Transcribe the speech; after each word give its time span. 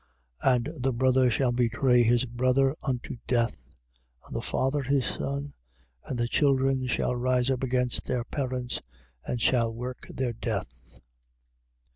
13:12. 0.43 0.55
And 0.73 0.83
the 0.83 0.93
brother 0.93 1.29
shall 1.29 1.51
betray 1.51 2.01
his 2.01 2.25
brother 2.25 2.75
unto 2.87 3.17
death, 3.27 3.55
and 4.25 4.35
the 4.35 4.41
father 4.41 4.81
his 4.81 5.05
son; 5.05 5.53
and 6.05 6.27
children 6.27 6.87
shall 6.87 7.13
rise 7.15 7.51
up 7.51 7.61
against 7.61 8.05
their 8.05 8.23
parents 8.23 8.81
and 9.27 9.39
shall 9.39 9.71
work 9.71 10.07
their 10.09 10.33
death. 10.33 10.73